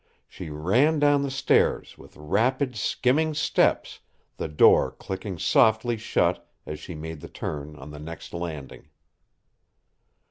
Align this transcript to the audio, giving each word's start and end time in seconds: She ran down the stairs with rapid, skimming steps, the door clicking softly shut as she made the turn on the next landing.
She 0.27 0.49
ran 0.49 0.97
down 0.97 1.21
the 1.21 1.29
stairs 1.29 1.95
with 1.95 2.17
rapid, 2.17 2.75
skimming 2.75 3.35
steps, 3.35 3.99
the 4.37 4.47
door 4.47 4.89
clicking 4.89 5.37
softly 5.37 5.95
shut 5.95 6.49
as 6.65 6.79
she 6.79 6.95
made 6.95 7.21
the 7.21 7.29
turn 7.29 7.75
on 7.75 7.91
the 7.91 7.99
next 7.99 8.33
landing. 8.33 8.89